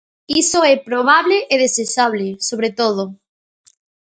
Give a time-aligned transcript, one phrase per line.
[0.41, 3.03] Iso é probable e desexable, sobre todo.